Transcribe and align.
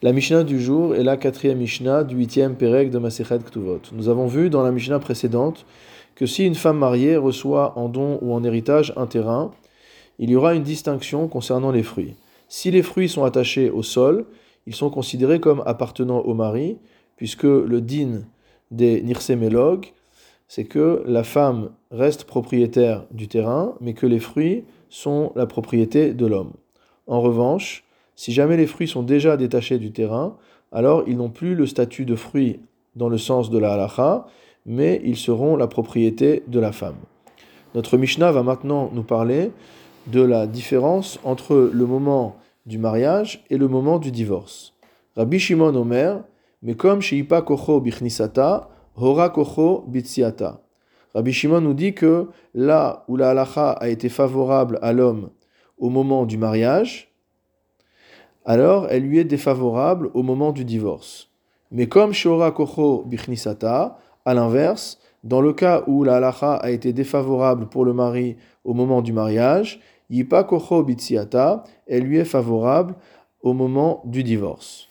La 0.00 0.12
Mishnah 0.12 0.44
du 0.44 0.60
jour 0.60 0.94
est 0.94 1.02
la 1.02 1.16
quatrième 1.16 1.58
Mishnah 1.58 2.04
du 2.04 2.14
huitième 2.14 2.54
Perek 2.54 2.92
de 2.92 2.98
Masechet 2.98 3.40
Ktuvot. 3.40 3.80
Nous 3.90 4.08
avons 4.08 4.28
vu 4.28 4.48
dans 4.48 4.62
la 4.62 4.70
Mishnah 4.70 5.00
précédente 5.00 5.66
que 6.14 6.24
si 6.24 6.46
une 6.46 6.54
femme 6.54 6.78
mariée 6.78 7.16
reçoit 7.16 7.76
en 7.76 7.88
don 7.88 8.20
ou 8.22 8.32
en 8.32 8.44
héritage 8.44 8.92
un 8.94 9.08
terrain, 9.08 9.50
il 10.20 10.30
y 10.30 10.36
aura 10.36 10.54
une 10.54 10.62
distinction 10.62 11.26
concernant 11.26 11.72
les 11.72 11.82
fruits. 11.82 12.14
Si 12.46 12.70
les 12.70 12.84
fruits 12.84 13.08
sont 13.08 13.24
attachés 13.24 13.70
au 13.70 13.82
sol, 13.82 14.26
ils 14.68 14.74
sont 14.76 14.88
considérés 14.88 15.40
comme 15.40 15.64
appartenant 15.66 16.20
au 16.20 16.32
mari, 16.32 16.78
puisque 17.16 17.42
le 17.42 17.80
din 17.80 18.20
des 18.70 19.02
Nirsemélog, 19.02 19.86
c'est 20.46 20.66
que 20.66 21.02
la 21.06 21.24
femme 21.24 21.70
reste 21.90 22.22
propriétaire 22.22 23.04
du 23.10 23.26
terrain, 23.26 23.74
mais 23.80 23.94
que 23.94 24.06
les 24.06 24.20
fruits 24.20 24.62
sont 24.90 25.32
la 25.34 25.46
propriété 25.46 26.14
de 26.14 26.26
l'homme. 26.26 26.52
En 27.08 27.20
revanche, 27.20 27.82
si 28.18 28.32
jamais 28.32 28.56
les 28.56 28.66
fruits 28.66 28.88
sont 28.88 29.04
déjà 29.04 29.36
détachés 29.36 29.78
du 29.78 29.92
terrain, 29.92 30.36
alors 30.72 31.04
ils 31.06 31.16
n'ont 31.16 31.30
plus 31.30 31.54
le 31.54 31.66
statut 31.66 32.04
de 32.04 32.16
fruits 32.16 32.58
dans 32.96 33.08
le 33.08 33.16
sens 33.16 33.48
de 33.48 33.58
la 33.58 33.74
halacha, 33.74 34.26
mais 34.66 35.00
ils 35.04 35.16
seront 35.16 35.54
la 35.54 35.68
propriété 35.68 36.42
de 36.48 36.58
la 36.58 36.72
femme. 36.72 36.96
Notre 37.76 37.96
Mishnah 37.96 38.32
va 38.32 38.42
maintenant 38.42 38.90
nous 38.92 39.04
parler 39.04 39.52
de 40.08 40.20
la 40.20 40.48
différence 40.48 41.20
entre 41.22 41.70
le 41.72 41.86
moment 41.86 42.34
du 42.66 42.76
mariage 42.76 43.44
et 43.50 43.56
le 43.56 43.68
moment 43.68 44.00
du 44.00 44.10
divorce. 44.10 44.74
Rabbi 45.14 45.38
Shimon 45.38 45.76
Omer, 45.76 46.24
mais 46.62 46.74
comme 46.74 47.00
Sheipa 47.00 47.42
Kocho 47.42 47.80
Bichnisata, 47.80 48.68
Hora 48.96 49.30
Kocho 49.30 49.84
Bitsiata. 49.86 50.60
Rabbi 51.14 51.32
Shimon 51.32 51.60
nous 51.60 51.72
dit 51.72 51.94
que 51.94 52.26
là 52.52 53.04
où 53.06 53.16
la 53.16 53.30
halacha 53.30 53.70
a 53.70 53.88
été 53.88 54.08
favorable 54.08 54.80
à 54.82 54.92
l'homme 54.92 55.30
au 55.78 55.88
moment 55.88 56.26
du 56.26 56.36
mariage, 56.36 57.08
alors 58.48 58.86
elle 58.88 59.02
lui 59.02 59.18
est 59.18 59.24
défavorable 59.24 60.10
au 60.14 60.22
moment 60.22 60.52
du 60.52 60.64
divorce. 60.64 61.28
Mais 61.70 61.86
comme 61.86 62.14
Shora 62.14 62.50
Kocho 62.50 63.04
Bichnisata, 63.06 63.98
à 64.24 64.34
l'inverse, 64.34 64.98
dans 65.22 65.42
le 65.42 65.52
cas 65.52 65.84
où 65.86 66.02
la 66.02 66.16
halacha 66.16 66.54
a 66.54 66.70
été 66.70 66.94
défavorable 66.94 67.68
pour 67.68 67.84
le 67.84 67.92
mari 67.92 68.36
au 68.64 68.72
moment 68.72 69.02
du 69.02 69.12
mariage, 69.12 69.80
Yipa 70.08 70.44
Kocho 70.44 70.82
Bitsiata, 70.82 71.64
elle 71.86 72.04
lui 72.04 72.16
est 72.16 72.24
favorable 72.24 72.94
au 73.42 73.52
moment 73.52 74.00
du 74.06 74.24
divorce. 74.24 74.88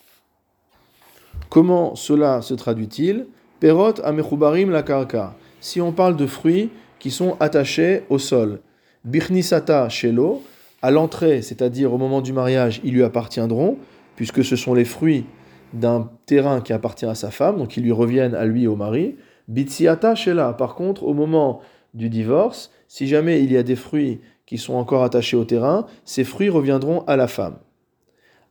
Comment 1.50 1.96
cela 1.96 2.44
se 2.44 2.54
traduit-il? 2.54 3.26
Perot 3.60 4.00
amechubarim 4.04 4.70
la 4.70 4.84
karka. 4.84 5.34
Si 5.62 5.82
on 5.82 5.92
parle 5.92 6.16
de 6.16 6.28
fruits 6.28 6.70
qui 7.00 7.10
sont 7.10 7.36
attachés 7.40 8.04
au 8.12 8.20
sol, 8.20 8.60
Bichnisata 9.04 9.90
shelo, 9.90 10.44
à 10.82 10.92
l'entrée, 10.92 11.42
c'est-à-dire 11.42 11.94
au 11.94 11.98
moment 11.98 12.22
du 12.22 12.34
mariage, 12.34 12.82
ils 12.84 12.94
lui 12.94 13.04
appartiendront, 13.04 13.78
puisque 14.16 14.44
ce 14.44 14.56
sont 14.56 14.74
les 14.74 14.86
fruits 14.86 15.26
d'un 15.74 16.10
terrain 16.26 16.62
qui 16.62 16.74
appartient 16.74 17.06
à 17.06 17.16
sa 17.16 17.32
femme, 17.32 17.58
donc 17.58 17.78
ils 17.78 17.84
lui 17.84 17.92
reviennent 17.92 18.36
à 18.36 18.46
lui 18.46 18.64
et 18.64 18.68
au 18.68 18.76
mari. 18.76 19.16
Bitsiata 19.48 20.16
Shela, 20.16 20.54
par 20.54 20.76
contre, 20.76 21.04
au 21.04 21.14
moment 21.14 21.62
du 21.94 22.10
divorce, 22.10 22.72
si 22.88 23.08
jamais 23.08 23.44
il 23.44 23.52
y 23.52 23.58
a 23.58 23.64
des 23.64 23.76
fruits 23.76 24.22
qui 24.46 24.58
sont 24.58 24.76
encore 24.76 25.04
attachés 25.04 25.38
au 25.38 25.46
terrain, 25.46 25.86
ces 26.06 26.24
fruits 26.24 26.50
reviendront 26.50 27.02
à 27.02 27.16
la 27.16 27.28
femme. 27.28 27.58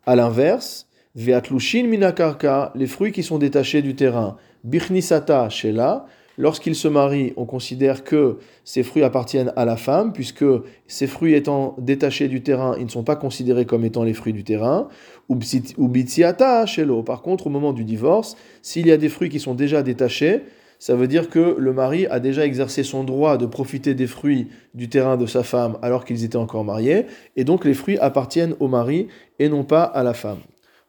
A 0.05 0.15
l'inverse, 0.15 0.89
Veatlushin 1.15 1.85
Minakarka, 1.85 2.73
les 2.75 2.87
fruits 2.87 3.13
qui 3.13 3.23
sont 3.23 3.39
détachés 3.39 3.83
du 3.83 3.95
terrain, 3.95 4.37
Bichnisata 4.65 5.49
Shela, 5.49 6.07
Lorsqu'ils 6.39 6.75
se 6.75 6.89
marient, 6.89 7.33
on 7.37 7.47
considère 7.47 8.05
que 8.05 8.39
ces 8.65 8.83
fruits 8.83 9.03
appartiennent 9.03 9.53
à 9.57 9.65
la 9.65 9.77
femme, 9.77 10.13
puisque 10.13 10.45
ces 10.87 11.07
fruits 11.07 11.35
étant 11.35 11.75
détachés 11.79 12.29
du 12.29 12.43
terrain, 12.43 12.77
ils 12.79 12.85
ne 12.85 12.91
sont 12.91 13.05
pas 13.05 13.17
considérés 13.17 13.65
comme 13.65 13.85
étant 13.85 14.05
les 14.05 14.13
fruits 14.13 14.35
du 14.35 14.45
terrain. 14.45 14.89
Ou 15.29 15.39
shelo. 15.41 17.03
Par 17.03 17.23
contre, 17.23 17.47
au 17.47 17.51
moment 17.51 17.73
du 17.73 17.85
divorce, 17.85 18.37
s'il 18.63 18.87
y 18.87 18.93
a 18.93 18.97
des 18.97 19.09
fruits 19.09 19.31
qui 19.31 19.41
sont 19.41 19.55
déjà 19.55 19.83
détachés, 19.83 20.43
ça 20.79 20.95
veut 20.95 21.09
dire 21.09 21.31
que 21.31 21.57
le 21.59 21.73
mari 21.73 22.07
a 22.07 22.21
déjà 22.21 22.45
exercé 22.45 22.83
son 22.83 23.03
droit 23.03 23.39
de 23.39 23.47
profiter 23.47 23.95
des 23.95 24.07
fruits 24.07 24.49
du 24.75 24.91
terrain 24.91 25.17
de 25.17 25.25
sa 25.25 25.43
femme 25.43 25.79
alors 25.81 26.05
qu'ils 26.05 26.23
étaient 26.23 26.37
encore 26.37 26.65
mariés, 26.65 27.07
et 27.37 27.45
donc 27.45 27.65
les 27.65 27.73
fruits 27.73 27.99
appartiennent 27.99 28.55
au 28.61 28.69
mari 28.69 29.09
et 29.39 29.49
non 29.49 29.65
pas 29.65 29.85
à 29.85 30.03
la 30.03 30.13
femme. 30.13 30.41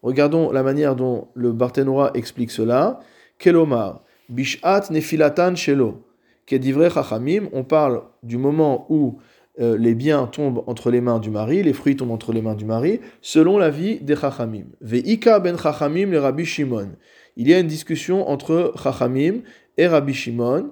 Regardons 0.04 0.52
la 0.52 0.62
manière 0.62 0.96
dont 0.96 1.30
le 1.34 1.54
Barthénois 1.54 2.12
explique 2.16 2.52
cela. 2.52 3.00
Kelomar. 3.40 4.04
Bishat 4.30 4.90
nefilatan 4.92 5.56
shelo. 5.56 6.04
Kedivre 6.46 6.90
chachamim, 6.90 7.48
on 7.54 7.64
parle 7.64 8.04
du 8.24 8.38
moment 8.38 8.86
où 8.90 9.20
euh, 9.60 9.78
les 9.78 9.96
biens 9.96 10.28
tombent 10.28 10.64
entre 10.68 10.92
les 10.92 11.00
mains 11.00 11.20
du 11.20 11.30
mari, 11.30 11.64
les 11.64 11.72
fruits 11.72 11.96
tombent 11.96 12.12
entre 12.12 12.34
les 12.34 12.42
mains 12.42 12.56
du 12.56 12.66
mari, 12.66 13.00
selon 13.22 13.58
la 13.58 13.70
vie 13.70 14.00
des 14.02 14.16
chachamim. 14.16 14.66
Ve'ika 14.82 15.40
ben 15.40 15.58
chachamim 15.58 16.12
le 16.12 16.20
Rabbi 16.20 16.46
Shimon. 16.46 16.90
Il 17.38 17.48
y 17.48 17.54
a 17.54 17.60
une 17.60 17.68
discussion 17.68 18.30
entre 18.30 18.74
chachamim 18.82 19.44
et 19.78 19.88
Rabbi 19.88 20.14
Shimon. 20.14 20.72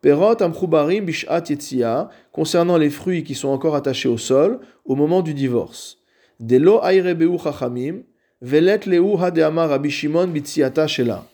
Perot 0.00 0.42
amchubarim 0.42 1.04
bishat 1.04 1.44
yetzia, 1.50 2.08
concernant 2.32 2.78
les 2.78 2.90
fruits 2.90 3.22
qui 3.22 3.34
sont 3.34 3.48
encore 3.48 3.76
attachés 3.76 4.08
au 4.08 4.18
sol 4.18 4.60
au 4.84 4.94
moment 4.94 5.20
du 5.20 5.34
divorce. 5.34 5.98
Delo 6.40 6.80
ayrebeu 6.82 7.36
chachamim, 7.36 8.02
velet 8.40 8.80
leu 8.86 9.16
hadeama 9.20 9.66
Rabbi 9.66 9.90
Shimon 9.90 10.28
bitziata 10.28 10.86
shela. 10.86 11.24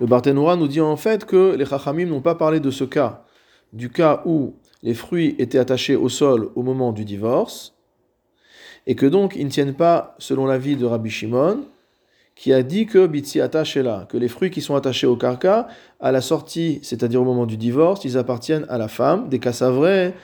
Le 0.00 0.06
Barthénois 0.06 0.56
nous 0.56 0.66
dit 0.66 0.80
en 0.80 0.96
fait 0.96 1.26
que 1.26 1.54
les 1.54 1.66
Chachamim 1.66 2.06
n'ont 2.06 2.22
pas 2.22 2.34
parlé 2.34 2.58
de 2.58 2.70
ce 2.70 2.84
cas, 2.84 3.24
du 3.74 3.90
cas 3.90 4.22
où 4.24 4.54
les 4.82 4.94
fruits 4.94 5.34
étaient 5.38 5.58
attachés 5.58 5.94
au 5.94 6.08
sol 6.08 6.50
au 6.54 6.62
moment 6.62 6.92
du 6.92 7.04
divorce, 7.04 7.74
et 8.86 8.94
que 8.94 9.04
donc 9.04 9.36
ils 9.36 9.44
ne 9.44 9.50
tiennent 9.50 9.74
pas 9.74 10.16
selon 10.18 10.46
l'avis 10.46 10.76
de 10.76 10.86
Rabbi 10.86 11.10
Shimon, 11.10 11.66
qui 12.34 12.54
a 12.54 12.62
dit 12.62 12.86
que 12.86 13.06
Bitsi 13.06 13.40
là, 13.76 14.06
que 14.08 14.16
les 14.16 14.28
fruits 14.28 14.50
qui 14.50 14.62
sont 14.62 14.74
attachés 14.74 15.06
au 15.06 15.16
karka, 15.16 15.68
à 16.00 16.10
la 16.10 16.22
sortie, 16.22 16.80
c'est-à-dire 16.82 17.20
au 17.20 17.26
moment 17.26 17.44
du 17.44 17.58
divorce, 17.58 18.02
ils 18.06 18.16
appartiennent 18.16 18.64
à 18.70 18.78
la 18.78 18.88
femme, 18.88 19.28
des 19.28 19.38
cas 19.38 19.68
vrai, 19.68 20.14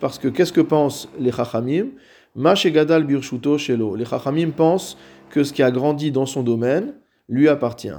parce 0.00 0.18
que 0.18 0.26
qu'est-ce 0.26 0.52
que 0.52 0.60
pensent 0.60 1.08
les 1.20 1.30
Chachamim? 1.30 1.90
Gadal 2.36 3.04
birshuto 3.04 3.58
shelo. 3.58 3.94
Les 3.94 4.04
Chachamim 4.04 4.50
pensent 4.50 4.96
que 5.30 5.44
ce 5.44 5.52
qui 5.52 5.62
a 5.62 5.70
grandi 5.70 6.10
dans 6.10 6.26
son 6.26 6.42
domaine 6.42 6.94
lui 7.28 7.48
appartient. 7.48 7.94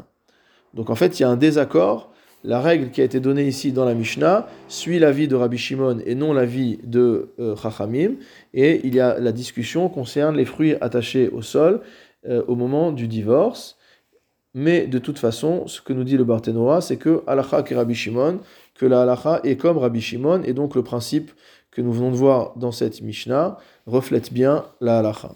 Donc 0.75 0.89
en 0.89 0.95
fait, 0.95 1.19
il 1.19 1.23
y 1.23 1.25
a 1.25 1.29
un 1.29 1.37
désaccord. 1.37 2.11
La 2.43 2.61
règle 2.61 2.91
qui 2.91 3.01
a 3.01 3.03
été 3.03 3.19
donnée 3.19 3.47
ici 3.47 3.71
dans 3.71 3.85
la 3.85 3.95
Mishnah 3.95 4.47
suit 4.67 4.99
l'avis 4.99 5.27
de 5.27 5.35
Rabbi 5.35 5.57
Shimon 5.57 5.97
et 6.05 6.13
non 6.13 6.31
l'avis 6.31 6.77
de 6.83 7.33
euh, 7.39 7.55
Chachamim. 7.55 8.17
Et 8.53 8.81
il 8.83 8.93
y 8.93 8.99
a 8.99 9.19
la 9.19 9.31
discussion 9.31 9.89
concerne 9.89 10.35
les 10.35 10.45
fruits 10.45 10.75
attachés 10.79 11.27
au 11.29 11.41
sol 11.41 11.81
euh, 12.27 12.43
au 12.47 12.55
moment 12.55 12.91
du 12.91 13.07
divorce. 13.07 13.77
Mais 14.53 14.85
de 14.85 14.99
toute 14.99 15.17
façon, 15.17 15.67
ce 15.67 15.81
que 15.81 15.91
nous 15.91 16.03
dit 16.03 16.17
le 16.17 16.23
Barthénoa, 16.23 16.81
c'est 16.81 16.97
que 16.97 17.23
halacha 17.25 17.63
est 17.67 17.75
Rabbi 17.75 17.95
Shimon, 17.95 18.39
que 18.75 18.85
la 18.85 19.01
halacha 19.01 19.41
est 19.43 19.57
comme 19.57 19.77
Rabbi 19.77 19.99
Shimon, 19.99 20.43
et 20.43 20.53
donc 20.53 20.75
le 20.75 20.83
principe 20.83 21.31
que 21.71 21.81
nous 21.81 21.91
venons 21.91 22.11
de 22.11 22.15
voir 22.15 22.53
dans 22.55 22.71
cette 22.71 23.01
Mishnah 23.01 23.57
reflète 23.85 24.31
bien 24.31 24.65
la 24.81 24.99
halacha. 24.99 25.31